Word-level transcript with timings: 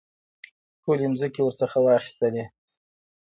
ټولې 0.81 1.05
مځکې 1.11 1.41
ورڅخه 1.43 1.79
واخیستلې. 1.81 2.45